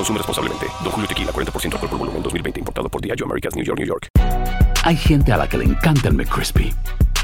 [0.00, 0.66] Consume responsablemente.
[0.82, 2.60] Don Julio Tequila, 40% alcohol por volumen, 2020.
[2.60, 4.08] Importado por Diageo Americas, New York, New York.
[4.82, 6.72] Hay gente a la que le encanta el McCrispy.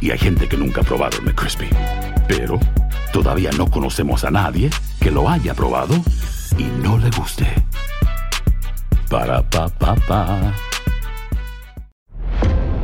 [0.03, 1.71] Y hay gente que nunca ha probado el McCrispy.
[2.29, 2.61] Pero
[3.15, 4.69] todavía no conocemos a nadie
[5.01, 5.95] que lo haya probado
[6.59, 7.47] y no le guste.
[9.09, 10.53] Para, pa, pa, pa.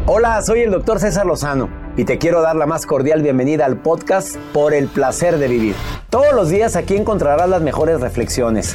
[0.06, 1.69] Hola, soy el doctor César Lozano
[1.99, 5.75] y te quiero dar la más cordial bienvenida al podcast Por el placer de vivir.
[6.09, 8.75] Todos los días aquí encontrarás las mejores reflexiones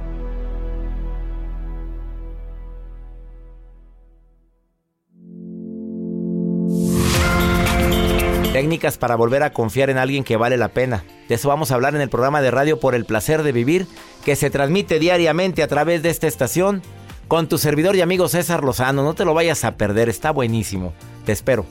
[8.81, 11.03] Para volver a confiar en alguien que vale la pena.
[11.29, 13.85] De eso vamos a hablar en el programa de radio Por el Placer de Vivir,
[14.25, 16.81] que se transmite diariamente a través de esta estación
[17.27, 19.03] con tu servidor y amigo César Lozano.
[19.03, 20.93] No te lo vayas a perder, está buenísimo.
[21.25, 21.67] Te espero.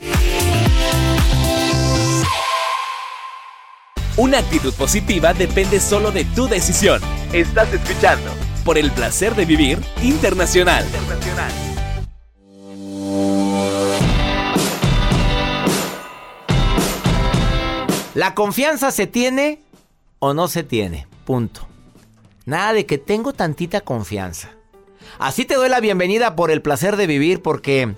[4.15, 7.01] Una actitud positiva depende solo de tu decisión.
[7.33, 8.31] Estás escuchando
[8.63, 9.79] Por el Placer de Vivir.
[10.01, 10.85] Internacional.
[18.13, 19.61] La confianza se tiene
[20.19, 21.07] o no se tiene.
[21.25, 21.65] Punto.
[22.45, 24.51] Nada de que tengo tantita confianza.
[25.17, 27.95] Así te doy la bienvenida por el placer de vivir porque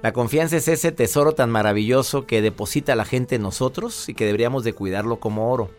[0.00, 4.24] la confianza es ese tesoro tan maravilloso que deposita la gente en nosotros y que
[4.24, 5.70] deberíamos de cuidarlo como oro.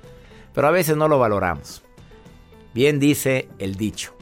[0.54, 1.82] Pero a veces no lo valoramos.
[2.76, 4.14] Bien dice el dicho.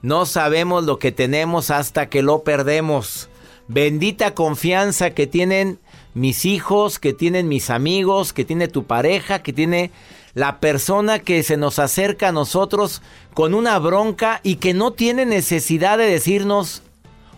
[0.00, 3.28] No sabemos lo que tenemos hasta que lo perdemos.
[3.66, 5.78] Bendita confianza que tienen
[6.14, 9.90] mis hijos, que tienen mis amigos, que tiene tu pareja, que tiene
[10.34, 13.02] la persona que se nos acerca a nosotros
[13.34, 16.82] con una bronca y que no tiene necesidad de decirnos,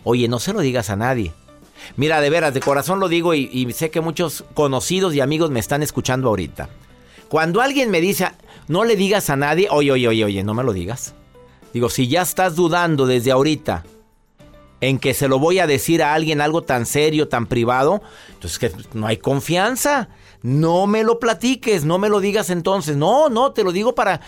[0.03, 1.33] oye, no se lo digas a nadie.
[1.97, 5.59] Mira, de veras, de corazón lo digo y, sé que muchos conocidos y amigos me
[5.59, 6.69] están escuchando ahorita.
[7.27, 8.27] Cuando alguien me dice,
[8.67, 11.15] no le digas a nadie, oye, oye, oye, oye, no me lo digas.
[11.73, 13.83] Digo, si ya estás dudando desde ahorita
[14.81, 18.01] en que se lo voy a decir a alguien algo tan serio, tan privado,
[18.33, 20.09] entonces que no hay confianza.
[20.41, 22.97] No me lo platiques, no me lo digas entonces.
[22.97, 24.21] No, no, te lo digo para...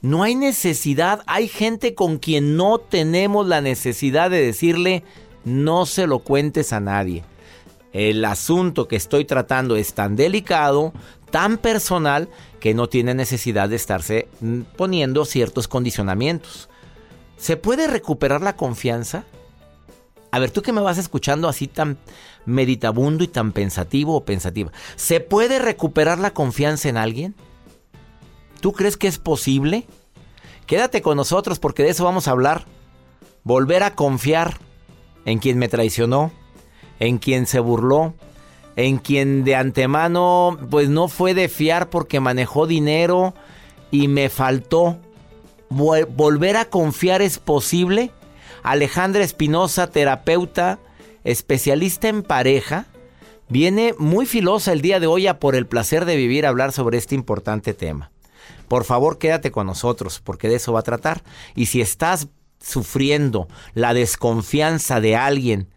[0.00, 5.02] No hay necesidad, hay gente con quien no tenemos la necesidad de decirle,
[5.44, 7.24] no se lo cuentes a nadie.
[7.94, 10.92] El asunto que estoy tratando es tan delicado,
[11.30, 12.28] tan personal,
[12.60, 16.68] que no tiene necesidad de estarse mm, poniendo ciertos condicionamientos.
[17.38, 19.24] ¿Se puede recuperar la confianza?
[20.34, 21.96] A ver, tú que me vas escuchando así tan
[22.44, 27.36] meditabundo y tan pensativo o pensativa, ¿se puede recuperar la confianza en alguien?
[28.60, 29.86] ¿Tú crees que es posible?
[30.66, 32.64] Quédate con nosotros porque de eso vamos a hablar.
[33.44, 34.58] Volver a confiar
[35.24, 36.32] en quien me traicionó,
[36.98, 38.14] en quien se burló,
[38.74, 43.34] en quien de antemano pues no fue de fiar porque manejó dinero
[43.92, 44.98] y me faltó.
[45.68, 48.10] ¿Volver a confiar es posible?
[48.64, 50.78] Alejandra Espinosa, terapeuta,
[51.22, 52.86] especialista en pareja,
[53.50, 56.72] viene muy filosa el día de hoy a por el placer de vivir a hablar
[56.72, 58.10] sobre este importante tema.
[58.66, 61.22] Por favor, quédate con nosotros, porque de eso va a tratar.
[61.54, 62.28] Y si estás
[62.58, 65.68] sufriendo la desconfianza de alguien,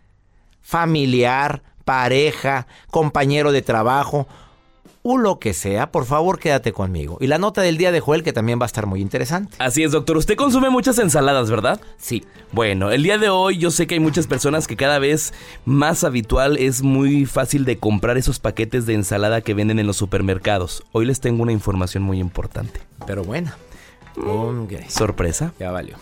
[0.61, 4.29] familiar, pareja, compañero de trabajo,
[5.09, 7.17] o lo que sea, por favor quédate conmigo.
[7.21, 9.55] Y la nota del día de Joel que también va a estar muy interesante.
[9.59, 10.17] Así es, doctor.
[10.17, 11.79] Usted consume muchas ensaladas, ¿verdad?
[11.97, 12.25] Sí.
[12.51, 15.33] Bueno, el día de hoy yo sé que hay muchas personas que cada vez
[15.63, 19.97] más habitual es muy fácil de comprar esos paquetes de ensalada que venden en los
[19.97, 20.83] supermercados.
[20.91, 22.81] Hoy les tengo una información muy importante.
[23.05, 23.51] Pero bueno.
[24.89, 25.53] Sorpresa.
[25.59, 25.95] Ya valió.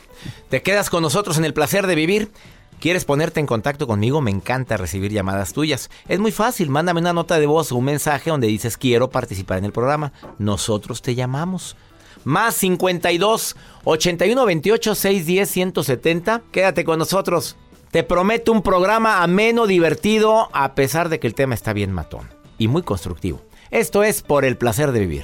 [0.49, 2.31] Te quedas con nosotros en el placer de vivir.
[2.79, 4.21] ¿Quieres ponerte en contacto conmigo?
[4.21, 5.89] Me encanta recibir llamadas tuyas.
[6.07, 9.57] Es muy fácil, mándame una nota de voz o un mensaje donde dices quiero participar
[9.57, 10.13] en el programa.
[10.37, 11.75] Nosotros te llamamos.
[12.23, 16.41] Más 52 81 28 610 170.
[16.51, 17.55] Quédate con nosotros.
[17.91, 22.29] Te prometo un programa ameno, divertido, a pesar de que el tema está bien matón
[22.57, 23.41] y muy constructivo.
[23.71, 25.23] Esto es por el placer de vivir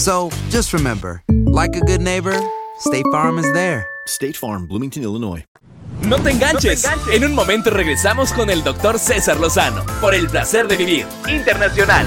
[0.00, 2.34] So just remember, like a good neighbor,
[2.78, 3.86] State Farm is there.
[4.06, 5.44] State Farm, Bloomington, Illinois.
[6.08, 6.86] No te enganches.
[7.12, 12.06] En un momento regresamos con el doctor César Lozano por el placer de vivir internacional.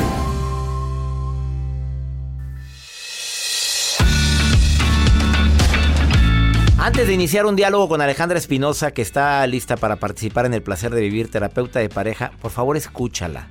[6.80, 10.64] Antes de iniciar un diálogo con Alejandra Espinosa, que está lista para participar en el
[10.64, 13.50] placer de vivir, terapeuta de pareja, por favor escúchala.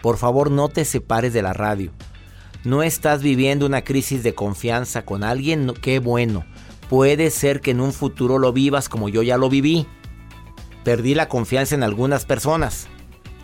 [0.00, 1.90] Por favor no te separes de la radio.
[2.64, 6.46] No estás viviendo una crisis de confianza con alguien, qué bueno.
[6.88, 9.86] Puede ser que en un futuro lo vivas como yo ya lo viví.
[10.82, 12.86] Perdí la confianza en algunas personas.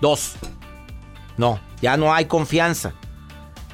[0.00, 0.37] Dos.
[1.37, 2.94] No, ya no hay confianza.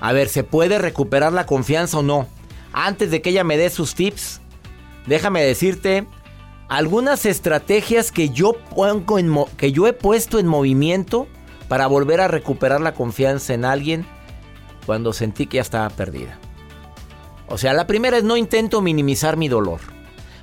[0.00, 2.26] A ver, ¿se puede recuperar la confianza o no?
[2.72, 4.40] Antes de que ella me dé sus tips,
[5.06, 6.08] déjame decirte
[6.68, 11.28] algunas estrategias que yo, pongo en que yo he puesto en movimiento
[11.68, 14.06] para volver a recuperar la confianza en alguien
[14.86, 16.38] cuando sentí que ya estaba perdida.
[17.48, 19.80] O sea, la primera es no intento minimizar mi dolor.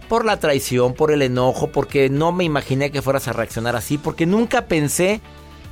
[0.07, 3.97] Por la traición, por el enojo, porque no me imaginé que fueras a reaccionar así,
[3.97, 5.21] porque nunca pensé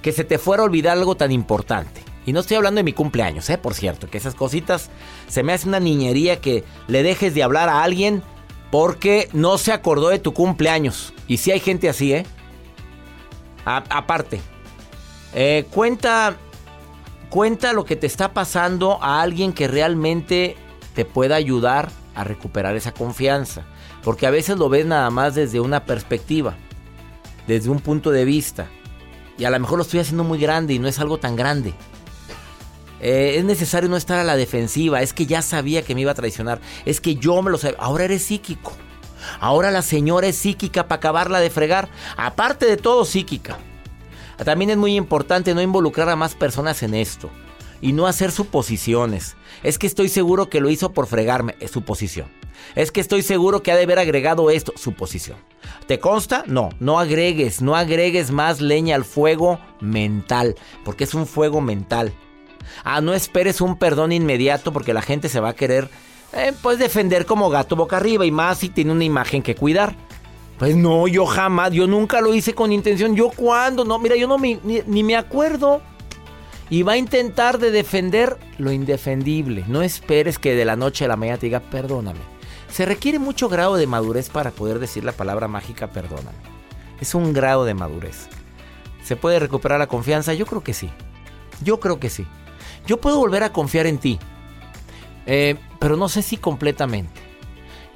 [0.01, 2.01] que se te fuera a olvidar algo tan importante.
[2.25, 3.57] Y no estoy hablando de mi cumpleaños, ¿eh?
[3.57, 4.89] Por cierto, que esas cositas
[5.27, 8.23] se me hace una niñería que le dejes de hablar a alguien
[8.71, 11.13] porque no se acordó de tu cumpleaños.
[11.27, 12.25] Y si hay gente así, ¿eh?
[13.65, 14.41] aparte,
[15.33, 16.37] eh, cuenta,
[17.31, 20.57] cuenta lo que te está pasando a alguien que realmente
[20.93, 23.65] te pueda ayudar a recuperar esa confianza.
[24.03, 26.55] Porque a veces lo ves nada más desde una perspectiva,
[27.47, 28.67] desde un punto de vista.
[29.37, 31.73] Y a lo mejor lo estoy haciendo muy grande y no es algo tan grande.
[32.99, 35.01] Eh, es necesario no estar a la defensiva.
[35.01, 36.59] Es que ya sabía que me iba a traicionar.
[36.85, 37.77] Es que yo me lo sabía.
[37.79, 38.73] Ahora eres psíquico.
[39.39, 41.89] Ahora la señora es psíquica para acabarla de fregar.
[42.17, 43.57] Aparte de todo, psíquica.
[44.43, 47.29] También es muy importante no involucrar a más personas en esto
[47.81, 49.35] y no hacer suposiciones.
[49.63, 52.27] Es que estoy seguro que lo hizo por fregarme, es suposición.
[52.75, 55.37] Es que estoy seguro que ha de haber agregado esto, suposición.
[55.87, 56.43] ¿Te consta?
[56.47, 60.55] No, no agregues, no agregues más leña al fuego mental,
[60.85, 62.13] porque es un fuego mental.
[62.83, 65.89] Ah, no esperes un perdón inmediato porque la gente se va a querer
[66.33, 69.95] eh, pues defender como gato boca arriba y más si tiene una imagen que cuidar.
[70.61, 73.15] Pues no, yo jamás, yo nunca lo hice con intención.
[73.15, 73.83] ¿Yo cuándo?
[73.83, 75.81] No, mira, yo no ni, ni me acuerdo.
[76.69, 79.65] Y va a intentar de defender lo indefendible.
[79.67, 82.19] No esperes que de la noche a la mañana te diga perdóname.
[82.69, 86.37] Se requiere mucho grado de madurez para poder decir la palabra mágica perdóname.
[86.99, 88.27] Es un grado de madurez.
[89.03, 90.35] ¿Se puede recuperar la confianza?
[90.35, 90.91] Yo creo que sí.
[91.63, 92.27] Yo creo que sí.
[92.85, 94.19] Yo puedo volver a confiar en ti.
[95.25, 97.19] Eh, pero no sé si completamente.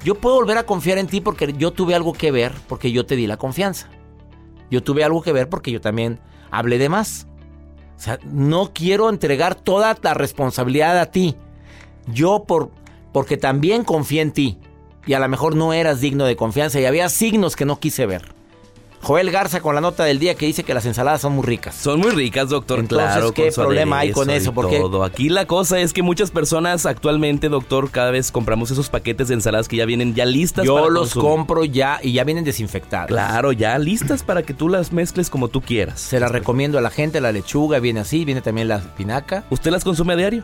[0.04, 3.06] Yo puedo volver a confiar en ti porque yo tuve algo que ver, porque yo
[3.06, 3.88] te di la confianza.
[4.70, 7.26] Yo tuve algo que ver porque yo también hablé de más.
[7.96, 11.36] O sea, no quiero entregar toda la responsabilidad a ti.
[12.06, 12.70] Yo por
[13.12, 14.58] porque también confié en ti
[15.06, 18.04] y a lo mejor no eras digno de confianza y había signos que no quise
[18.04, 18.35] ver.
[19.02, 21.76] Joel Garza con la nota del día que dice que las ensaladas son muy ricas.
[21.76, 22.80] Son muy ricas, doctor.
[22.80, 24.52] Entonces, claro, ¿qué problema hay con eso?
[24.52, 25.04] Porque- todo.
[25.04, 29.34] Aquí la cosa es que muchas personas actualmente, doctor, cada vez compramos esos paquetes de
[29.34, 31.28] ensaladas que ya vienen ya listas Yo para los consumir.
[31.28, 33.06] compro ya y ya vienen desinfectadas.
[33.06, 36.00] Claro, ya listas para que tú las mezcles como tú quieras.
[36.00, 39.44] Se las recomiendo a la gente, la lechuga viene así, viene también la espinaca.
[39.50, 40.42] ¿Usted las consume a diario?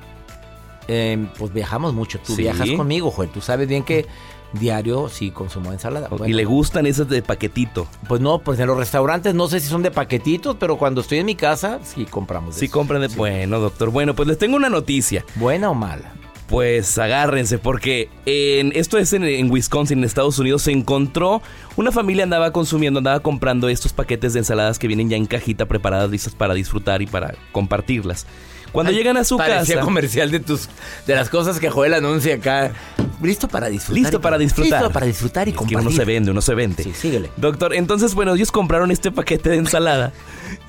[0.89, 2.43] Eh, pues viajamos mucho, tú Sí.
[2.43, 4.07] viajas conmigo, Joel, tú sabes bien que
[4.53, 6.09] diario sí consumo ensalada.
[6.27, 7.87] y le gustan esas de paquetito.
[8.09, 11.19] Pues no, pues en los restaurantes no sé si son de paquetitos, pero cuando estoy
[11.19, 12.55] en mi casa sí compramos.
[12.55, 12.75] de Sí eso.
[12.75, 13.09] compran de...
[13.09, 13.91] Bueno, doctor.
[13.91, 15.25] Bueno, pues les tengo una noticia.
[15.37, 16.13] ¿Buena o mala?
[16.49, 21.41] Pues agárrense porque en, esto es en, en Wisconsin, en Estados Unidos, se encontró
[21.77, 25.65] una familia andaba consumiendo, andaba comprando estos paquetes de ensaladas que vienen ya en cajita
[25.65, 28.27] preparadas, listas para disfrutar y para compartirlas.
[28.73, 30.69] Cuando Ay, llegan a su parecía casa, comercial de tus
[31.07, 32.73] de las cosas que Joel anuncia acá.
[33.23, 34.03] Listo para disfrutar.
[34.03, 34.81] listo para disfrutar.
[34.81, 35.87] Listo para disfrutar y Es que compartir.
[35.87, 36.83] uno se vende, uno se vende.
[36.83, 37.31] Sí, síguele.
[37.37, 40.13] Doctor, entonces, bueno, ellos compraron este paquete de ensalada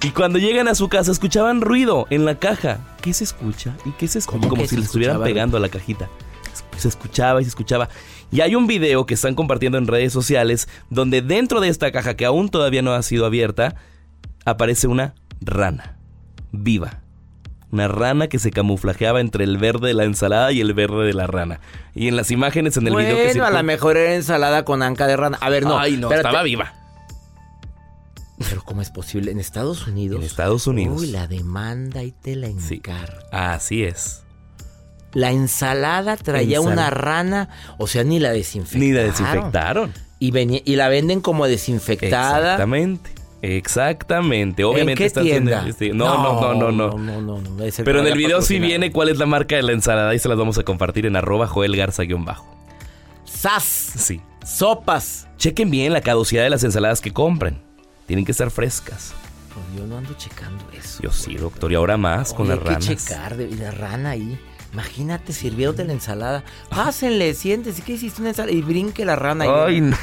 [0.04, 2.80] y cuando llegan a su casa escuchaban ruido en la caja.
[3.02, 3.76] ¿Qué se escucha?
[3.86, 4.38] ¿Y qué se escucha?
[4.40, 6.10] ¿Cómo Como que si se le estuvieran pegando a la cajita.
[6.78, 7.90] Se escuchaba y se escuchaba.
[8.32, 12.16] Y hay un video que están compartiendo en redes sociales donde dentro de esta caja
[12.16, 13.76] que aún todavía no ha sido abierta
[14.46, 15.98] aparece una rana
[16.52, 17.03] viva.
[17.74, 21.14] Una rana que se camuflajeaba entre el verde de la ensalada y el verde de
[21.16, 21.60] la rana.
[21.96, 24.84] Y en las imágenes en el video que Bueno, a lo mejor era ensalada con
[24.84, 25.40] anca de rana.
[25.42, 25.80] A ver, no.
[25.80, 26.28] Ay, no, espérate.
[26.28, 26.72] estaba viva.
[28.48, 29.32] Pero ¿cómo es posible?
[29.32, 30.20] En Estados Unidos.
[30.20, 31.02] En Estados Unidos.
[31.02, 32.76] Uy, la demanda y te la Sí.
[32.76, 33.18] encargo.
[33.32, 34.22] Así es.
[35.14, 37.50] La ensalada traía Ensal- una rana,
[37.80, 38.88] o sea, ni la desinfectaron.
[38.88, 39.94] Ni la desinfectaron.
[40.20, 42.38] Y, venía- y la venden como desinfectada.
[42.54, 43.10] Exactamente.
[43.44, 44.64] Exactamente.
[44.64, 45.68] Obviamente ¿En qué tienda?
[45.68, 46.98] este, No, no, no, no, no.
[46.98, 50.16] no, no, Pero en el video sí viene cuál es la marca de la ensalada
[50.16, 52.48] y se las vamos a compartir en arroba Joel Garza guion bajo.
[53.26, 53.64] ¡Sas!
[53.64, 54.22] Sí.
[54.46, 55.28] Sopas.
[55.38, 57.60] Chequen bien la caducidad de las ensaladas que compren.
[58.06, 59.14] Tienen que estar frescas.
[59.54, 61.04] Pues yo no ando checando eso.
[61.04, 61.70] Yo sí, doctor.
[61.70, 62.88] Y ahora más con las hay ranas.
[62.88, 64.40] que checar de, la rana ahí.
[64.72, 66.46] Imagínate sirviéndote la ensalada.
[66.70, 67.82] Pásenle, siéntese.
[67.82, 68.56] ¿Qué hiciste una ensalada?
[68.56, 69.76] Y brinque la rana ahí.
[69.76, 69.98] Ay, no.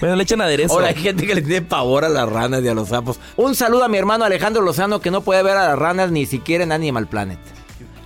[0.00, 0.74] Bueno, le echan aderezo.
[0.74, 3.18] Ahora hay gente que le tiene pavor a las ranas y a los sapos.
[3.36, 6.26] Un saludo a mi hermano Alejandro Lozano que no puede ver a las ranas ni
[6.26, 7.38] siquiera en Animal Planet.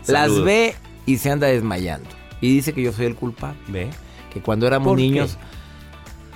[0.06, 0.74] Las ve
[1.06, 2.08] y se anda desmayando.
[2.40, 3.58] Y dice que yo soy el culpable.
[3.68, 3.90] Ve.
[4.32, 5.38] Que cuando éramos niños...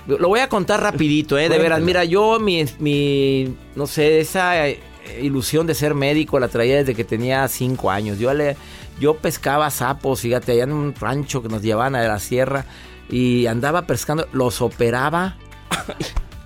[0.07, 1.49] Lo voy a contar rapidito, ¿eh?
[1.49, 1.81] De veras.
[1.81, 3.55] Mira, yo mi, mi...
[3.75, 4.79] No sé, esa eh,
[5.21, 8.17] ilusión de ser médico la traía desde que tenía cinco años.
[8.17, 8.57] Yo le...
[8.99, 12.65] Yo pescaba sapos, fíjate, allá en un rancho que nos llevaban a la sierra
[13.09, 15.37] y andaba pescando, los operaba,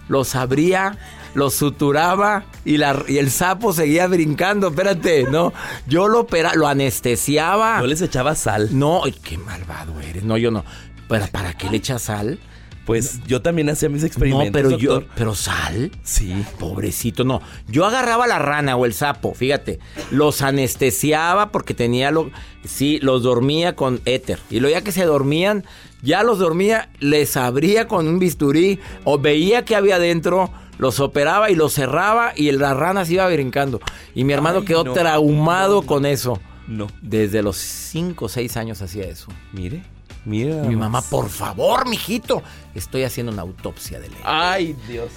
[0.08, 0.98] los abría,
[1.34, 4.70] los suturaba y, la, y el sapo seguía brincando.
[4.70, 5.54] Espérate, no,
[5.88, 7.82] yo lo operaba, lo anestesiaba.
[7.82, 8.70] Yo les echaba sal.
[8.72, 10.24] No, ay, qué malvado eres.
[10.24, 10.64] No, yo no.
[11.08, 12.40] ¿Para, para qué le echas sal?
[12.86, 14.48] Pues yo también hacía mis experimentos.
[14.48, 15.04] no, pero yo.
[15.16, 15.92] ¿Pero sal?
[16.04, 16.46] Sí.
[16.60, 17.42] Pobrecito, no.
[17.68, 19.80] Yo agarraba la rana o el sapo, fíjate.
[20.12, 22.30] Los anestesiaba porque tenía lo.
[22.66, 24.40] Sí, los dormía con éter.
[24.50, 25.64] Y luego ya que se dormían,
[26.02, 30.52] ya los dormía, les abría con un bisturí o veía que había adentro.
[30.78, 33.80] Los operaba y los cerraba y la rana se iba brincando.
[34.16, 36.42] Y mi hermano Ay, quedó no, traumado con eso.
[36.68, 36.88] No.
[37.02, 39.28] Desde los 5 o 6 años hacía eso.
[39.54, 39.84] Mire.
[40.26, 42.42] Mi mamá, por favor, mijito,
[42.76, 44.20] estoy haciendo una autopsia de ley.
[44.24, 45.10] Ay, Dios.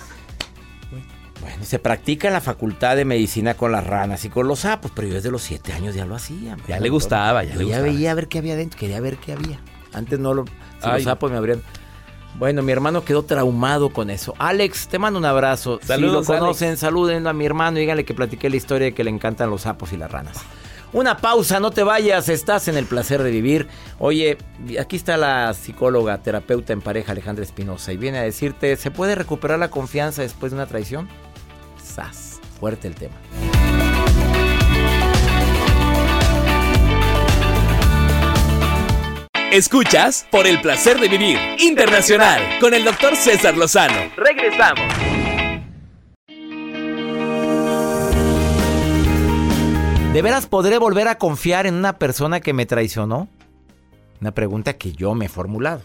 [1.40, 4.90] Bueno, se practica en la facultad de medicina con las ranas y con los sapos,
[4.94, 6.56] pero yo desde los 7 años ya lo hacía.
[6.66, 7.92] Ya le gustaba, ya Yo le ya gustaba.
[7.92, 9.60] veía a ver qué había dentro, quería ver qué había.
[9.92, 10.44] Antes no lo.
[10.46, 10.94] Si Ay.
[10.94, 11.62] los sapos me abrían.
[12.38, 14.34] Bueno, mi hermano quedó traumado con eso.
[14.38, 15.78] Alex, te mando un abrazo.
[15.82, 16.80] Saludos, si lo conocen, Alex.
[16.80, 19.62] saluden a mi hermano y díganle que platiqué la historia de que le encantan los
[19.62, 20.38] sapos y las ranas.
[20.92, 23.68] Una pausa, no te vayas, estás en el placer de vivir.
[23.98, 24.38] Oye,
[24.80, 29.14] aquí está la psicóloga, terapeuta en pareja Alejandra Espinosa y viene a decirte, ¿se puede
[29.14, 31.08] recuperar la confianza después de una traición?
[31.82, 33.14] Sas, fuerte el tema.
[39.52, 44.12] Escuchas por el placer de vivir internacional con el doctor César Lozano.
[44.16, 44.95] Regresamos.
[50.16, 53.28] ¿De veras podré volver a confiar en una persona que me traicionó?
[54.18, 55.82] Una pregunta que yo me he formulado.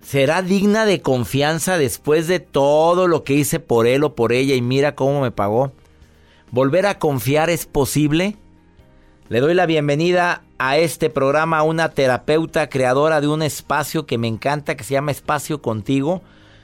[0.00, 4.54] ¿Será digna de confianza después de todo lo que hice por él o por ella
[4.54, 5.72] y mira cómo me pagó?
[6.52, 8.38] ¿Volver a confiar es posible?
[9.28, 14.16] Le doy la bienvenida a este programa a una terapeuta creadora de un espacio que
[14.16, 16.22] me encanta, que se llama Espacio Contigo.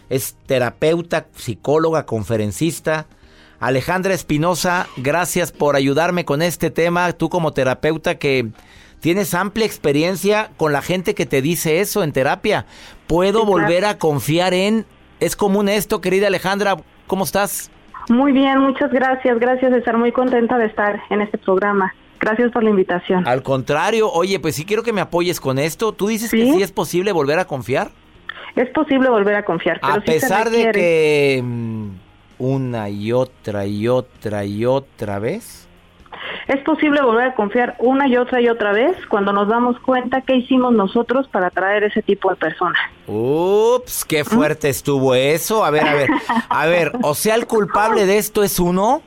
[0.08, 3.06] Es terapeuta, psicóloga, conferencista.
[3.60, 7.12] Alejandra Espinosa, gracias por ayudarme con este tema.
[7.12, 8.48] Tú como terapeuta que
[9.00, 12.66] tienes amplia experiencia con la gente que te dice eso en terapia.
[13.06, 14.84] ¿Puedo volver a confiar en...
[15.20, 16.76] ¿Es común esto, querida Alejandra?
[17.06, 17.70] ¿Cómo estás?
[18.08, 19.38] Muy bien, muchas gracias.
[19.38, 21.94] Gracias de estar muy contenta de estar en este programa.
[22.20, 23.26] Gracias por la invitación.
[23.26, 25.92] Al contrario, oye, pues sí quiero que me apoyes con esto.
[25.92, 27.90] ¿Tú dices que sí es posible volver a confiar?
[28.54, 29.78] Es posible volver a confiar.
[29.82, 31.44] a pesar de que
[32.38, 35.66] una y otra y otra y otra vez.
[36.49, 40.21] Es posible volver a confiar una y otra y otra vez cuando nos damos cuenta
[40.21, 42.78] qué hicimos nosotros para atraer ese tipo de personas.
[43.07, 45.64] Ups, qué fuerte estuvo eso.
[45.64, 46.09] A ver, a ver,
[46.49, 49.02] a ver, o sea, el culpable de esto es uno.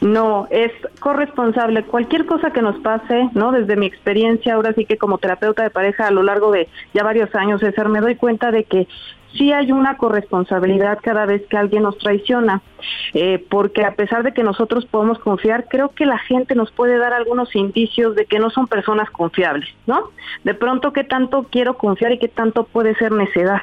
[0.00, 1.84] No, es corresponsable.
[1.84, 3.52] Cualquier cosa que nos pase, ¿no?
[3.52, 7.04] Desde mi experiencia, ahora sí que como terapeuta de pareja a lo largo de ya
[7.04, 8.88] varios años, César, me doy cuenta de que
[9.36, 12.62] sí hay una corresponsabilidad cada vez que alguien nos traiciona,
[13.14, 16.98] eh, porque a pesar de que nosotros podemos confiar, creo que la gente nos puede
[16.98, 20.10] dar algunos indicios de que no son personas confiables, ¿no?
[20.44, 23.60] De pronto, ¿qué tanto quiero confiar y qué tanto puede ser necedad?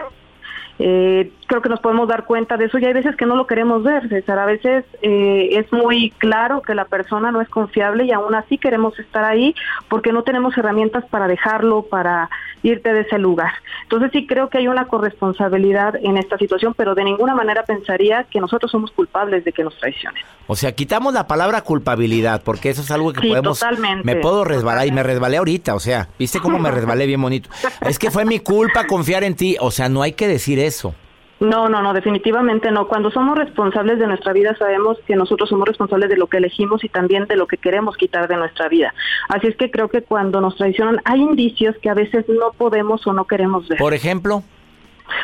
[0.81, 3.47] Eh, creo que nos podemos dar cuenta de eso y hay veces que no lo
[3.47, 4.39] queremos ver, César.
[4.39, 8.57] A veces eh, es muy claro que la persona no es confiable y aún así
[8.57, 9.53] queremos estar ahí
[9.89, 12.29] porque no tenemos herramientas para dejarlo, para
[12.63, 13.51] irte de ese lugar.
[13.83, 18.23] Entonces sí creo que hay una corresponsabilidad en esta situación, pero de ninguna manera pensaría
[18.25, 20.23] que nosotros somos culpables de que nos traicionen.
[20.47, 23.59] O sea, quitamos la palabra culpabilidad porque eso es algo que podemos...
[23.59, 24.03] Totalmente.
[24.03, 27.49] Me puedo resbalar y me resbalé ahorita, o sea, ¿viste cómo me resbalé bien bonito?
[27.81, 30.95] Es que fue mi culpa confiar en ti, o sea, no hay que decir eso.
[31.39, 32.87] No, no, no, definitivamente no.
[32.87, 36.83] Cuando somos responsables de nuestra vida sabemos que nosotros somos responsables de lo que elegimos
[36.83, 38.93] y también de lo que queremos quitar de nuestra vida.
[39.29, 43.07] Así es que creo que cuando nos traicionan hay indicios que a veces no podemos
[43.07, 43.79] o no queremos ver.
[43.79, 44.43] Por ejemplo.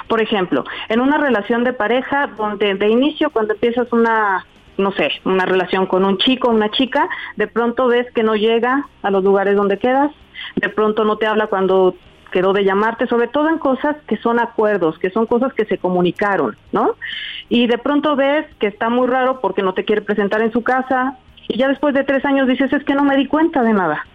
[0.07, 4.45] Por ejemplo, en una relación de pareja donde de inicio cuando empiezas una
[4.77, 8.35] no sé, una relación con un chico o una chica, de pronto ves que no
[8.35, 10.11] llega a los lugares donde quedas,
[10.57, 11.95] de pronto no te habla cuando
[12.35, 15.77] quedó de llamarte, sobre todo en cosas que son acuerdos, que son cosas que se
[15.77, 16.95] comunicaron, ¿no?
[17.47, 20.61] Y de pronto ves que está muy raro porque no te quiere presentar en su
[20.61, 21.17] casa
[21.47, 24.05] y ya después de tres años dices es que no me di cuenta de nada.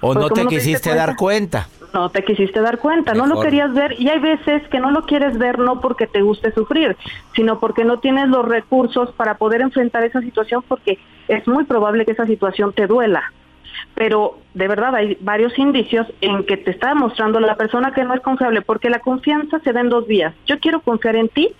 [0.00, 1.66] O no te quisiste dar cuenta.
[1.92, 5.04] No te quisiste dar cuenta, no lo querías ver y hay veces que no lo
[5.04, 6.96] quieres ver no porque te guste sufrir,
[7.34, 12.04] sino porque no tienes los recursos para poder enfrentar esa situación porque es muy probable
[12.04, 13.32] que esa situación te duela
[13.94, 18.14] pero de verdad hay varios indicios en que te está demostrando la persona que no
[18.14, 20.34] es confiable, porque la confianza se da en dos vías.
[20.46, 21.54] Yo quiero confiar en ti,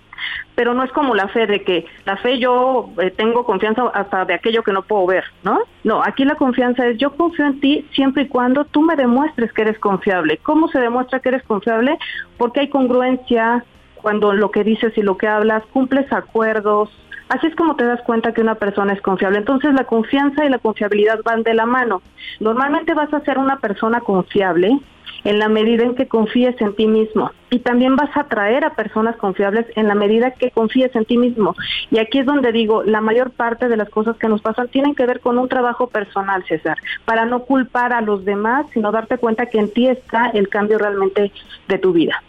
[0.55, 4.25] pero no es como la fe de que la fe yo eh, tengo confianza hasta
[4.25, 5.61] de aquello que no puedo ver, ¿no?
[5.85, 9.53] No, aquí la confianza es yo confío en ti siempre y cuando tú me demuestres
[9.53, 10.39] que eres confiable.
[10.39, 11.97] ¿Cómo se demuestra que eres confiable?
[12.37, 16.91] Porque hay congruencia cuando lo que dices y lo que hablas, cumples acuerdos,
[17.29, 19.39] Así es como te das cuenta que una persona es confiable.
[19.39, 22.03] Entonces la confianza y la confiabilidad van de la mano.
[22.41, 24.79] Normalmente vas a ser una persona confiable
[25.25, 27.31] en la medida en que confíes en ti mismo.
[27.51, 31.17] Y también vas a atraer a personas confiables en la medida que confíes en ti
[31.17, 31.55] mismo.
[31.91, 34.95] Y aquí es donde digo, la mayor parte de las cosas que nos pasan tienen
[34.95, 39.19] que ver con un trabajo personal, César, para no culpar a los demás, sino darte
[39.19, 41.33] cuenta que en ti está el cambio realmente
[41.69, 42.23] de tu vida.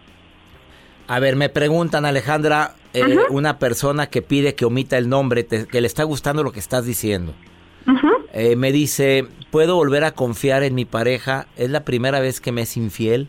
[1.10, 5.82] A ver, me preguntan, Alejandra, eh, una persona que pide que omita el nombre, que
[5.82, 7.34] le está gustando lo que estás diciendo.
[8.32, 11.48] Eh, me dice, ¿puedo volver a confiar en mi pareja?
[11.58, 13.28] Es la primera vez que me es infiel.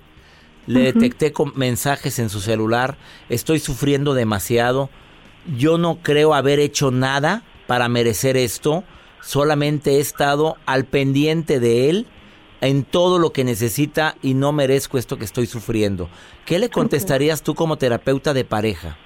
[0.67, 2.99] Le detecté con mensajes en su celular.
[3.31, 4.91] Estoy sufriendo demasiado.
[5.57, 8.85] Yo no creo haber hecho nada para merecer esto.
[9.23, 12.07] Solamente he estado al pendiente de él
[12.61, 16.09] en todo lo que necesita y no merezco esto que estoy sufriendo.
[16.45, 18.97] ¿Qué le contestarías tú como terapeuta de pareja?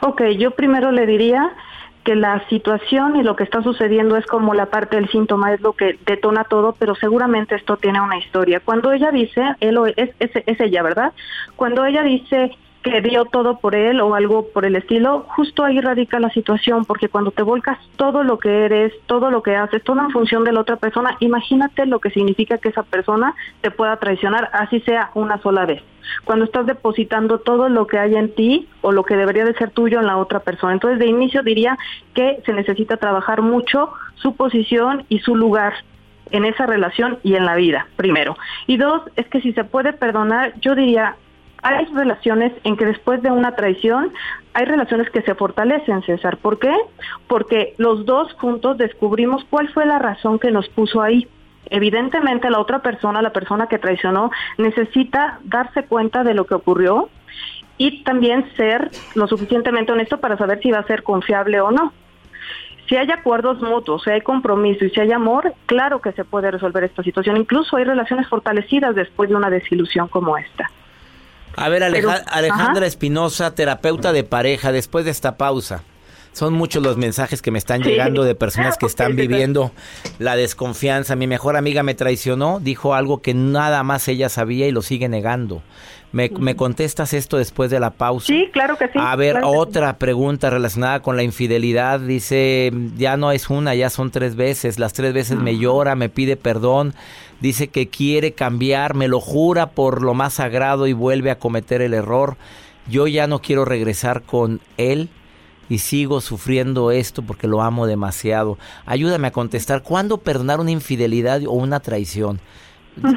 [0.00, 1.52] Ok, yo primero le diría
[2.04, 5.60] que la situación y lo que está sucediendo es como la parte del síntoma, es
[5.62, 8.60] lo que detona todo, pero seguramente esto tiene una historia.
[8.60, 11.12] Cuando ella dice, él es, es, es ella, ¿verdad?
[11.56, 15.80] Cuando ella dice, que dio todo por él o algo por el estilo, justo ahí
[15.80, 19.82] radica la situación, porque cuando te volcas todo lo que eres, todo lo que haces,
[19.82, 23.70] toda en función de la otra persona, imagínate lo que significa que esa persona te
[23.70, 25.82] pueda traicionar, así sea una sola vez.
[26.24, 29.70] Cuando estás depositando todo lo que hay en ti o lo que debería de ser
[29.70, 30.74] tuyo en la otra persona.
[30.74, 31.78] Entonces, de inicio diría
[32.12, 35.72] que se necesita trabajar mucho su posición y su lugar
[36.30, 38.36] en esa relación y en la vida, primero.
[38.66, 41.16] Y dos, es que si se puede perdonar, yo diría,
[41.64, 44.12] hay relaciones en que después de una traición
[44.52, 46.36] hay relaciones que se fortalecen, César.
[46.36, 46.74] ¿Por qué?
[47.26, 51.26] Porque los dos juntos descubrimos cuál fue la razón que nos puso ahí.
[51.70, 57.08] Evidentemente la otra persona, la persona que traicionó, necesita darse cuenta de lo que ocurrió
[57.78, 61.94] y también ser lo suficientemente honesto para saber si va a ser confiable o no.
[62.90, 66.50] Si hay acuerdos mutuos, si hay compromiso y si hay amor, claro que se puede
[66.50, 67.38] resolver esta situación.
[67.38, 70.70] Incluso hay relaciones fortalecidas después de una desilusión como esta.
[71.56, 75.82] A ver, Alejandra Espinosa, terapeuta de pareja, después de esta pausa.
[76.32, 79.70] Son muchos los mensajes que me están llegando de personas que están viviendo
[80.18, 81.14] la desconfianza.
[81.14, 85.08] Mi mejor amiga me traicionó, dijo algo que nada más ella sabía y lo sigue
[85.08, 85.62] negando.
[86.14, 88.28] ¿Me, contestas esto después de la pausa?
[88.28, 89.00] Sí, claro que sí.
[89.00, 91.98] A ver, otra pregunta relacionada con la infidelidad.
[91.98, 94.78] Dice, ya no es una, ya son tres veces.
[94.78, 96.94] Las tres veces me llora, me pide perdón.
[97.40, 101.82] Dice que quiere cambiar, me lo jura por lo más sagrado y vuelve a cometer
[101.82, 102.36] el error.
[102.88, 105.08] Yo ya no quiero regresar con él
[105.68, 108.58] y sigo sufriendo esto porque lo amo demasiado.
[108.86, 112.40] Ayúdame a contestar, ¿cuándo perdonar una infidelidad o una traición?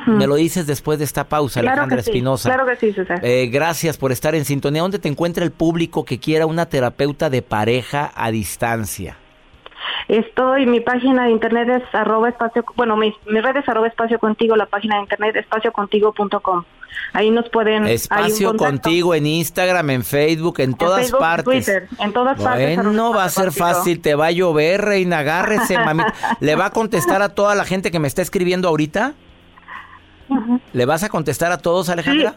[0.08, 2.50] Me lo dices después de esta pausa, Alejandra Espinosa.
[2.50, 3.20] claro que sí, César.
[3.24, 4.82] Eh, gracias por estar en sintonía.
[4.82, 9.18] ¿Dónde te encuentra el público que quiera una terapeuta de pareja a distancia?
[10.08, 14.20] Estoy, mi página de internet es arroba espacio, bueno, mi, mi red es arroba espacio
[14.20, 16.64] contigo, la página de internet espaciocontigo.com.
[17.14, 17.88] Ahí nos pueden...
[17.88, 21.66] Espacio contigo en Instagram, en Facebook, en, todas partes.
[21.66, 22.84] Twitter, en todas partes.
[22.84, 26.04] No va a ser fácil, te va a llover, reina, agárrese, mami.
[26.40, 29.14] ¿Le va a contestar a toda la gente que me está escribiendo ahorita?
[30.74, 32.36] ¿Le vas a contestar a todos, Alejandra?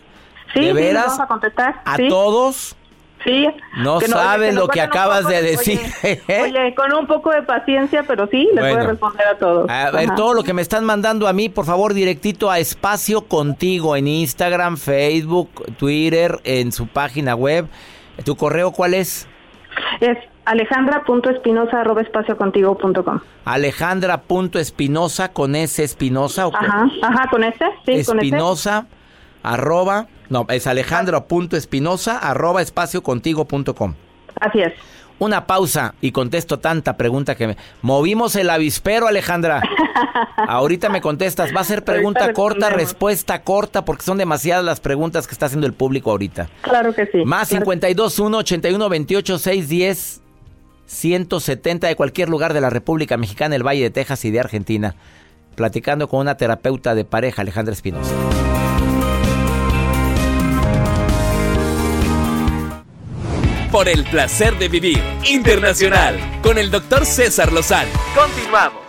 [0.55, 1.19] Sí, ¿De veras?
[1.19, 1.83] a contestar.
[1.85, 2.77] ¿A todos?
[3.25, 3.47] Sí.
[3.79, 5.81] No, sabes lo que acabas de decir.
[6.03, 9.69] Oye, con un poco de paciencia, pero sí, le puedo responder a todos.
[9.69, 13.23] A ver, todo lo que me están mandando a mí, por favor, directito a Espacio
[13.23, 17.69] Contigo en Instagram, Facebook, Twitter, en su página web.
[18.25, 19.29] ¿Tu correo cuál es?
[20.01, 26.49] Es alejandra.espinosa arroba espaciocontigo.com Alejandra.espinosa con S espinosa.
[26.53, 28.87] Ajá, ajá, con S, sí, Espinosa
[29.43, 33.95] arroba no, es alejandro.espinosa arroba espaciocontigo.com.
[34.41, 34.73] Así es.
[35.19, 37.57] Una pausa y contesto tanta pregunta que me...
[37.83, 39.61] Movimos el avispero, Alejandra.
[40.49, 41.55] Ahorita me contestas.
[41.55, 45.67] Va a ser pregunta corta, respuesta corta, porque son demasiadas las preguntas que está haciendo
[45.67, 46.49] el público ahorita.
[46.63, 47.23] Claro que sí.
[47.27, 50.23] Más 52 1 81 28 610
[50.87, 54.95] 170 de cualquier lugar de la República Mexicana, el Valle de Texas y de Argentina.
[55.55, 58.15] Platicando con una terapeuta de pareja, Alejandra Espinosa.
[63.71, 67.91] Por el placer de vivir internacional con el doctor César Lozano.
[68.15, 68.81] Continuamos.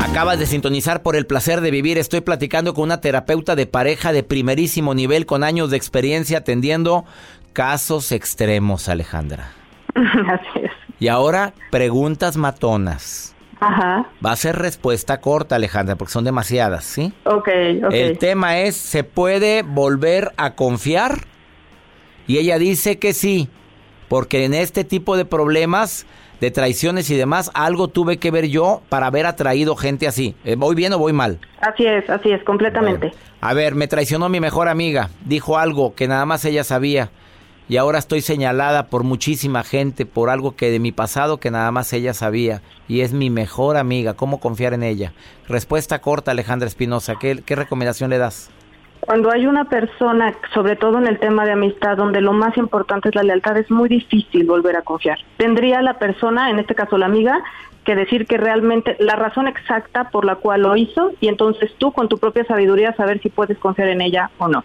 [0.00, 1.98] Acabas de sintonizar por el placer de vivir.
[1.98, 7.04] Estoy platicando con una terapeuta de pareja de primerísimo nivel con años de experiencia atendiendo
[7.52, 9.52] casos extremos, Alejandra.
[9.94, 10.70] Así es.
[11.00, 13.34] Y ahora, preguntas matonas.
[13.60, 14.06] Ajá.
[14.24, 17.12] Va a ser respuesta corta, Alejandra, porque son demasiadas, ¿sí?
[17.24, 17.48] Ok,
[17.84, 17.92] ok.
[17.92, 21.18] El tema es, ¿se puede volver a confiar?
[22.26, 23.48] Y ella dice que sí,
[24.08, 26.06] porque en este tipo de problemas,
[26.40, 30.34] de traiciones y demás, algo tuve que ver yo para haber atraído gente así.
[30.44, 31.38] Eh, ¿Voy bien o voy mal?
[31.60, 33.12] Así es, así es, completamente.
[33.40, 37.10] a ver, me traicionó mi mejor amiga, dijo algo que nada más ella sabía
[37.70, 41.70] y ahora estoy señalada por muchísima gente por algo que de mi pasado que nada
[41.70, 44.14] más ella sabía y es mi mejor amiga.
[44.14, 45.12] ¿Cómo confiar en ella?
[45.46, 47.14] Respuesta corta, Alejandra Espinosa.
[47.20, 48.50] ¿Qué, ¿Qué recomendación le das?
[48.98, 53.08] Cuando hay una persona, sobre todo en el tema de amistad, donde lo más importante
[53.08, 55.20] es la lealtad, es muy difícil volver a confiar.
[55.36, 57.40] Tendría la persona, en este caso la amiga,
[57.84, 61.92] que decir que realmente la razón exacta por la cual lo hizo y entonces tú
[61.92, 64.64] con tu propia sabiduría saber si puedes confiar en ella o no.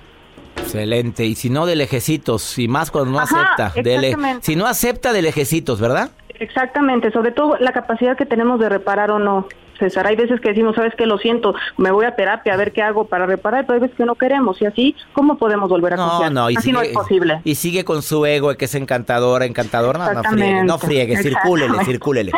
[0.65, 1.25] Excelente.
[1.25, 2.57] Y si no, de lejecitos.
[2.59, 3.71] Y más cuando no acepta.
[3.81, 6.11] De si no acepta, de lejecitos, ¿verdad?
[6.39, 7.11] Exactamente.
[7.11, 9.47] Sobre todo la capacidad que tenemos de reparar o no.
[9.79, 10.07] César.
[10.07, 11.05] Hay veces que decimos, ¿sabes qué?
[11.05, 13.97] Lo siento, me voy a terapia a ver qué hago para reparar, pero hay veces
[13.97, 14.61] que no queremos.
[14.61, 16.31] Y así, ¿cómo podemos volver a confiar?
[16.31, 17.41] No, y así no es posible.
[17.43, 19.99] Y sigue con su ego, que es encantadora, encantadora.
[19.99, 22.31] No, no friegue, no friegue, circúlele, circúlele.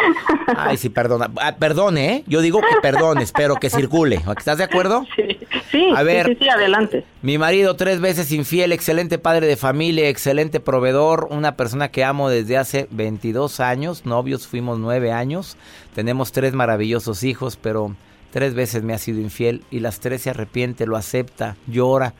[0.57, 1.29] Ay, sí, perdona.
[1.39, 2.23] Ah, perdone, ¿eh?
[2.25, 4.19] Yo digo que perdones, pero que circule.
[4.35, 5.05] ¿Estás de acuerdo?
[5.15, 5.36] Sí,
[5.71, 7.03] sí, a ver, sí, sí, adelante.
[7.21, 12.29] Mi marido, tres veces infiel, excelente padre de familia, excelente proveedor, una persona que amo
[12.29, 15.57] desde hace 22 años, novios fuimos nueve años,
[15.95, 17.95] tenemos tres maravillosos hijos, pero
[18.31, 22.13] tres veces me ha sido infiel y las tres se arrepiente, lo acepta, llora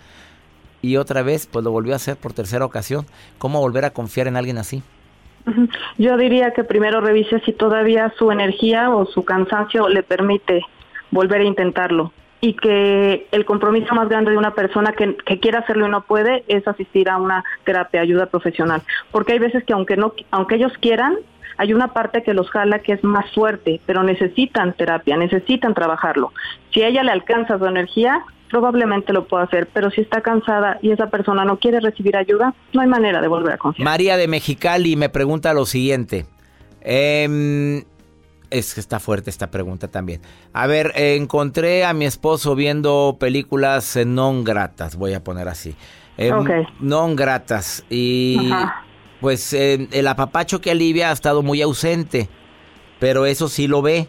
[0.82, 3.06] y otra vez pues lo volvió a hacer por tercera ocasión.
[3.38, 4.84] ¿Cómo volver a confiar en alguien así?
[5.98, 10.62] Yo diría que primero revise si todavía su energía o su cansancio le permite
[11.12, 15.60] volver a intentarlo y que el compromiso más grande de una persona que, que quiera
[15.60, 19.74] hacerlo y no puede es asistir a una terapia, ayuda profesional, porque hay veces que
[19.74, 21.18] aunque no, aunque ellos quieran,
[21.58, 26.32] hay una parte que los jala que es más fuerte, pero necesitan terapia, necesitan trabajarlo.
[26.72, 30.78] Si a ella le alcanza su energía, probablemente lo pueda hacer, pero si está cansada
[30.82, 33.86] y esa persona no quiere recibir ayuda, no hay manera de volver a confiar.
[33.86, 36.26] María de Mexicali me pregunta lo siguiente.
[36.82, 37.84] Em,
[38.50, 40.22] es que está fuerte esta pregunta también.
[40.54, 45.76] A ver, encontré a mi esposo viendo películas non gratas, voy a poner así.
[46.18, 46.50] Ok.
[46.80, 47.84] Non gratas.
[47.90, 48.86] Y Ajá.
[49.22, 52.30] pues em, el apapacho que alivia ha estado muy ausente,
[53.00, 54.08] pero eso sí lo ve.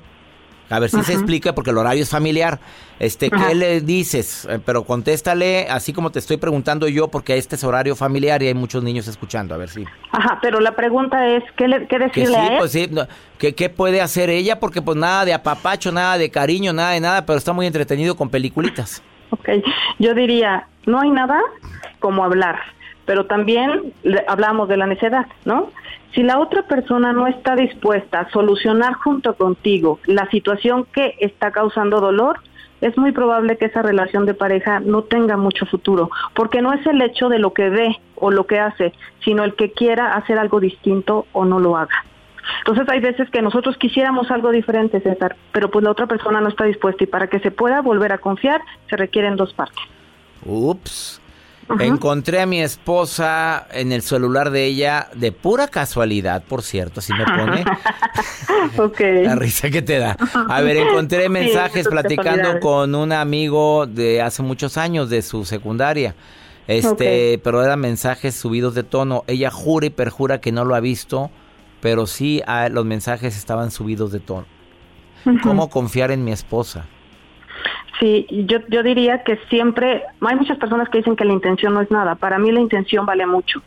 [0.70, 2.60] A ver si se explica porque el horario es familiar.
[2.98, 3.54] Este, ¿qué Ajá.
[3.54, 4.46] le dices?
[4.50, 8.48] Eh, Pero contéstale así como te estoy preguntando yo porque este es horario familiar y
[8.48, 9.54] hay muchos niños escuchando.
[9.54, 9.84] A ver si.
[10.12, 12.58] Ajá, pero la pregunta es, ¿qué, le, qué Que decirle sí, a él?
[12.58, 12.88] pues sí.
[12.90, 13.06] no,
[13.38, 14.60] ¿Qué, qué puede hacer ella?
[14.60, 18.16] Porque pues nada de apapacho, nada de cariño, nada de nada, pero está muy entretenido
[18.16, 19.02] con peliculitas.
[19.30, 19.48] Ok,
[19.98, 21.38] yo diría, no hay nada
[21.98, 22.58] como hablar,
[23.06, 23.92] pero también
[24.26, 25.70] hablamos de la necedad, ¿no?
[26.14, 31.50] Si la otra persona no está dispuesta a solucionar junto contigo la situación que está
[31.50, 32.40] causando dolor,
[32.80, 36.84] es muy probable que esa relación de pareja no tenga mucho futuro, porque no es
[36.86, 38.92] el hecho de lo que ve o lo que hace,
[39.24, 42.04] sino el que quiera hacer algo distinto o no lo haga.
[42.60, 46.48] Entonces hay veces que nosotros quisiéramos algo diferente, César, pero pues la otra persona no
[46.48, 49.82] está dispuesta y para que se pueda volver a confiar se requieren dos partes.
[50.46, 51.20] Ups.
[51.68, 51.84] Ajá.
[51.84, 57.12] Encontré a mi esposa en el celular de ella de pura casualidad, por cierto, así
[57.12, 57.64] me pone.
[58.78, 59.00] ok.
[59.24, 60.16] La risa que te da.
[60.48, 66.14] A ver, encontré mensajes platicando con un amigo de hace muchos años de su secundaria.
[66.68, 69.24] Este, pero eran mensajes subidos de tono.
[69.26, 71.30] Ella jura y perjura que no lo ha visto,
[71.80, 74.46] pero sí ah, los mensajes estaban subidos de tono.
[75.42, 76.86] ¿Cómo confiar en mi esposa?
[77.98, 81.80] Sí, yo, yo diría que siempre, hay muchas personas que dicen que la intención no
[81.80, 82.14] es nada.
[82.14, 83.60] Para mí la intención vale mucho.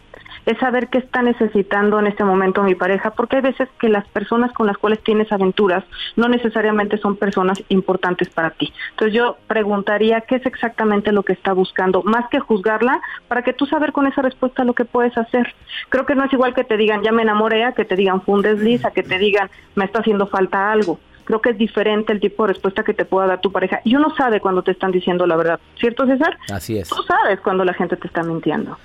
[0.45, 4.07] Es saber qué está necesitando en este momento mi pareja, porque hay veces que las
[4.07, 5.83] personas con las cuales tienes aventuras
[6.15, 8.73] no necesariamente son personas importantes para ti.
[8.91, 13.53] Entonces yo preguntaría qué es exactamente lo que está buscando, más que juzgarla, para que
[13.53, 15.53] tú saber con esa respuesta lo que puedes hacer.
[15.89, 18.21] Creo que no es igual que te digan ya me enamoré, a que te digan
[18.21, 20.99] fue un desliz, a que te digan me está haciendo falta algo
[21.31, 23.79] creo que es diferente el tipo de respuesta que te pueda dar tu pareja.
[23.85, 26.37] Y uno sabe cuando te están diciendo la verdad, ¿cierto César?
[26.51, 26.89] Así es.
[26.89, 28.77] Tú sabes cuando la gente te está mintiendo.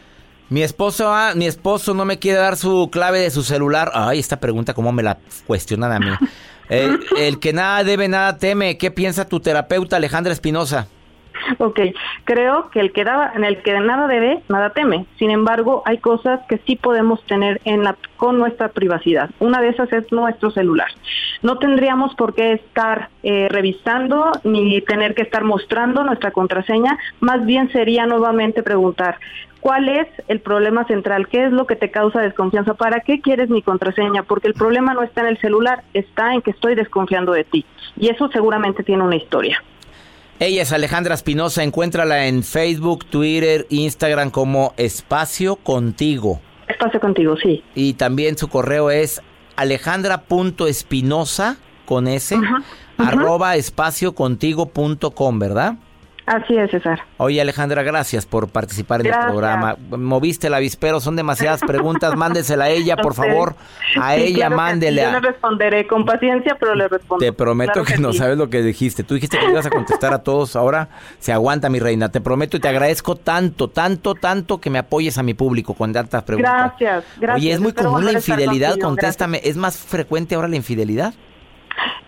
[0.49, 3.91] Mi esposo, ah, mi esposo no me quiere dar su clave de su celular.
[3.95, 6.07] Ay, esta pregunta cómo me la cuestionan a mí.
[6.69, 8.77] El, el que nada debe, nada teme.
[8.77, 10.89] ¿Qué piensa tu terapeuta Alejandra Espinosa?
[11.59, 11.81] Ok,
[12.25, 15.07] creo que el que da, en el que nada debe, nada teme.
[15.19, 19.31] Sin embargo, hay cosas que sí podemos tener en la, con nuestra privacidad.
[19.39, 20.89] Una de esas es nuestro celular.
[21.43, 26.99] No tendríamos por qué estar eh, revisando ni tener que estar mostrando nuestra contraseña.
[27.21, 29.19] Más bien sería nuevamente preguntar,
[29.61, 31.29] ¿cuál es el problema central?
[31.29, 32.75] ¿Qué es lo que te causa desconfianza?
[32.75, 34.23] ¿Para qué quieres mi contraseña?
[34.23, 37.65] Porque el problema no está en el celular, está en que estoy desconfiando de ti.
[37.97, 39.63] Y eso seguramente tiene una historia.
[40.39, 41.63] Ella es Alejandra Espinosa.
[41.63, 46.43] Encuéntrala en Facebook, Twitter, Instagram como Espacio Contigo.
[46.69, 47.65] Espacio contigo, sí.
[47.75, 49.23] Y también su correo es
[49.57, 52.37] alejandra.espinosa con S
[52.99, 55.77] arroba espaciocontigo.com, ¿verdad?
[56.27, 57.01] Así es, César.
[57.19, 59.77] Oye, Alejandra, gracias por participar en el programa.
[59.97, 62.17] Moviste el avispero, son demasiadas preguntas.
[62.17, 63.55] Mándesela a ella, por favor.
[64.01, 65.03] A Sí, ella, claro sí, mándele.
[65.03, 67.25] Yo le responderé con paciencia, pero le respondo.
[67.25, 68.19] Te prometo Claro que, no sí.
[68.19, 69.05] sabes lo que dijiste.
[69.05, 70.57] Tú dijiste que ibas a contestar a todos.
[70.57, 70.89] Ahora
[71.21, 72.09] se aguanta, mi reina.
[72.09, 75.93] Te prometo y te agradezco tanto, tanto, tanto que me apoyes a mi público con
[75.93, 76.53] tantas preguntas.
[76.81, 77.37] Gracias, gracias.
[77.41, 78.77] Oye, es muy Espero común la infidelidad.
[78.81, 79.41] Contéstame.
[79.45, 81.15] ¿Es más frecuente ahora la infidelidad?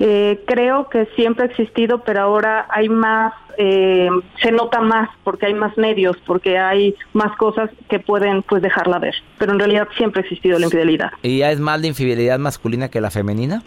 [0.00, 4.08] Eh, creo que siempre ha existido, pero ahora hay más, eh,
[4.40, 8.98] se nota más porque hay más medios, porque hay más cosas que pueden pues dejarla
[8.98, 9.14] ver.
[9.38, 11.10] Pero en realidad siempre ha existido la infidelidad.
[11.22, 13.62] ¿Y ya es más la infidelidad masculina que la femenina?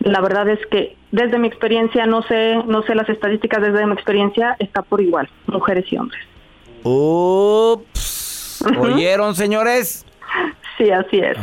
[0.00, 3.92] La verdad es que desde mi experiencia, no sé, no sé las estadísticas, desde mi
[3.92, 6.20] experiencia está por igual, mujeres y hombres.
[6.82, 8.64] Ups.
[8.78, 10.04] ¿Oyeron, señores?
[10.78, 11.36] Sí, así es.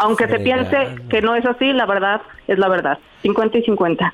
[0.00, 0.68] Aunque se fregada.
[0.68, 2.98] piense que no es así, la verdad es la verdad.
[3.22, 4.12] 50 y 50.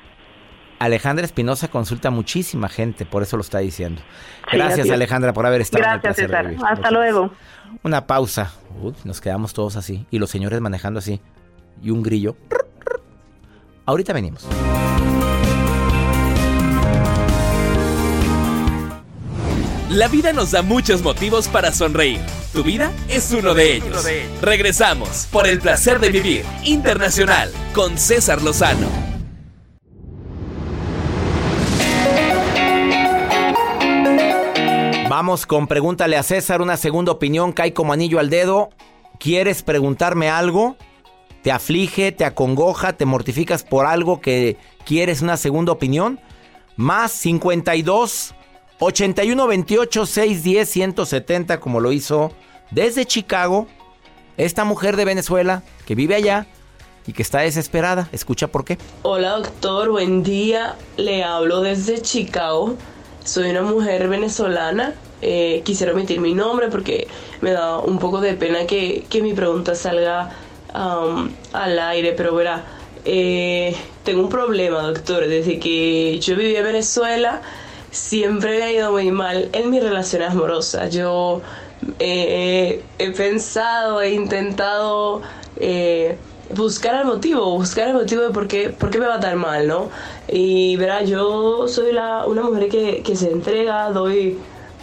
[0.79, 4.01] Alejandra Espinosa consulta a muchísima gente, por eso lo está diciendo.
[4.51, 4.89] Gracias.
[4.91, 6.71] Alejandra, por haber estado en el Gracias, placer César.
[6.71, 7.31] Hasta luego.
[7.83, 8.53] Una pausa.
[8.81, 10.05] Uy, nos quedamos todos así.
[10.11, 11.19] Y los señores manejando así.
[11.81, 12.35] Y un grillo.
[13.85, 14.47] Ahorita venimos.
[19.89, 22.19] La vida nos da muchos motivos para sonreír.
[22.51, 24.05] Tu vida es uno de ellos.
[24.41, 28.89] Regresamos por el placer de vivir internacional con César Lozano.
[35.09, 37.53] Vamos con pregúntale a César una segunda opinión.
[37.53, 38.71] Cae como anillo al dedo.
[39.19, 40.75] ¿Quieres preguntarme algo?
[41.47, 46.19] te aflige, te acongoja, te mortificas por algo que quieres una segunda opinión,
[46.75, 48.35] más 52
[48.79, 52.31] 81 28 610 170 como lo hizo
[52.71, 53.67] desde Chicago
[54.37, 56.47] esta mujer de Venezuela que vive allá
[57.07, 58.09] y que está desesperada.
[58.11, 58.77] Escucha por qué.
[59.01, 60.75] Hola doctor, buen día.
[60.97, 62.75] Le hablo desde Chicago.
[63.23, 64.93] Soy una mujer venezolana.
[65.21, 67.07] Eh, quisiera omitir mi nombre porque
[67.41, 70.31] me da un poco de pena que, que mi pregunta salga
[70.75, 72.65] um, al aire, pero verá,
[73.05, 75.27] eh, tengo un problema, doctor.
[75.27, 77.41] Desde que yo viví en Venezuela,
[77.97, 80.93] siempre me ha ido muy mal en mis relaciones amorosas.
[80.93, 81.41] Yo
[81.99, 85.21] eh, he pensado, he intentado
[85.59, 86.17] eh,
[86.55, 89.67] buscar el motivo, buscar el motivo de por qué, por qué me va tan mal,
[89.67, 89.89] ¿no?
[90.27, 94.37] Y verá, yo soy una mujer que, se entrega, doy,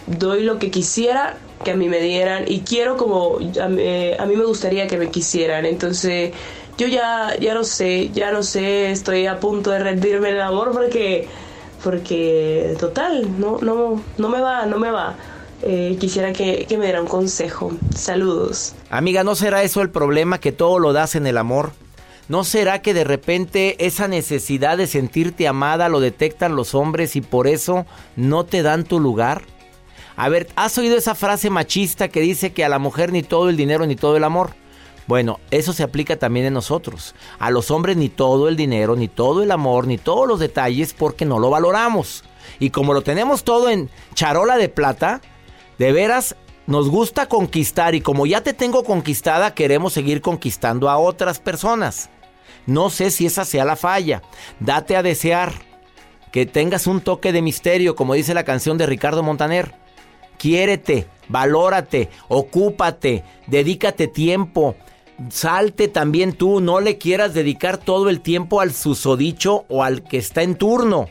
[0.07, 4.45] doy lo que quisiera que a mí me dieran y quiero como a, mí me
[4.45, 5.65] gustaría que me quisieran.
[5.65, 6.33] Entonces
[6.77, 10.71] yo ya, ya no sé, ya no sé, estoy a punto de rendirme el amor
[10.73, 11.27] porque,
[11.85, 15.15] porque total, no, no, no me va, no me va.
[15.61, 17.71] Eh, quisiera que, que me diera un consejo.
[17.95, 18.73] Saludos.
[18.89, 21.73] Amiga, ¿no será eso el problema que todo lo das en el amor?
[22.27, 27.21] ¿No será que de repente esa necesidad de sentirte amada lo detectan los hombres y
[27.21, 29.43] por eso no te dan tu lugar?
[30.15, 33.47] A ver, ¿has oído esa frase machista que dice que a la mujer ni todo
[33.47, 34.55] el dinero ni todo el amor?
[35.07, 37.13] Bueno, eso se aplica también en nosotros.
[37.37, 40.93] A los hombres ni todo el dinero, ni todo el amor, ni todos los detalles
[40.93, 42.23] porque no lo valoramos.
[42.59, 45.21] Y como lo tenemos todo en charola de plata,
[45.77, 46.35] de veras
[46.67, 52.09] nos gusta conquistar y como ya te tengo conquistada, queremos seguir conquistando a otras personas.
[52.65, 54.23] No sé si esa sea la falla.
[54.59, 55.53] Date a desear.
[56.31, 59.75] Que tengas un toque de misterio, como dice la canción de Ricardo Montaner.
[60.37, 64.75] Quiérete, valórate, ocúpate, dedícate tiempo.
[65.29, 70.17] Salte también tú, no le quieras dedicar todo el tiempo al susodicho o al que
[70.17, 71.07] está en turno.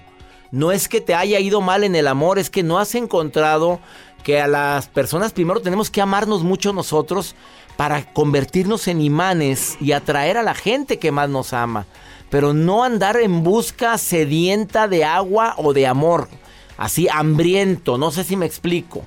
[0.51, 3.81] No es que te haya ido mal en el amor, es que no has encontrado
[4.23, 7.35] que a las personas primero tenemos que amarnos mucho nosotros
[7.77, 11.87] para convertirnos en imanes y atraer a la gente que más nos ama.
[12.31, 16.29] Pero no andar en busca sedienta de agua o de amor.
[16.77, 19.03] Así hambriento, no sé si me explico.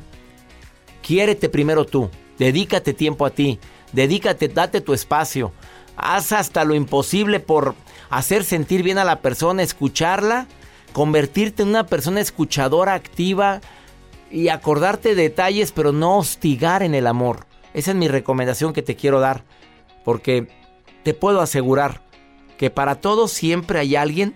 [1.02, 3.60] Quiérete primero tú, dedícate tiempo a ti,
[3.94, 5.52] dedícate, date tu espacio.
[5.96, 7.76] Haz hasta lo imposible por
[8.10, 10.48] hacer sentir bien a la persona, escucharla,
[10.94, 13.62] convertirte en una persona escuchadora activa
[14.30, 17.48] y acordarte de detalles, pero no hostigar en el amor.
[17.74, 19.44] Esa es mi recomendación que te quiero dar,
[20.04, 20.48] porque
[21.04, 22.02] te puedo asegurar
[22.58, 24.36] que para todos siempre hay alguien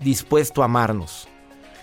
[0.00, 1.28] dispuesto a amarnos.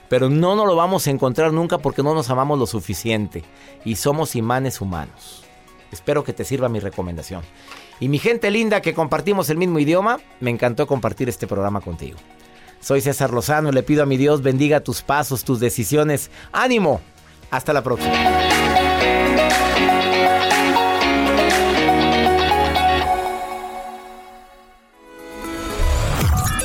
[0.09, 3.43] Pero no nos lo vamos a encontrar nunca porque no nos amamos lo suficiente
[3.83, 5.46] y somos imanes humanos.
[5.91, 7.41] Espero que te sirva mi recomendación.
[7.99, 12.17] Y mi gente linda que compartimos el mismo idioma, me encantó compartir este programa contigo.
[12.79, 16.29] Soy César Lozano le pido a mi Dios bendiga tus pasos, tus decisiones.
[16.51, 17.01] ¡Ánimo!
[17.49, 18.13] Hasta la próxima.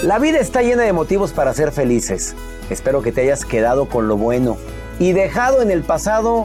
[0.02, 2.34] La vida está llena de motivos para ser felices.
[2.70, 4.56] Espero que te hayas quedado con lo bueno
[4.98, 6.44] y dejado en el pasado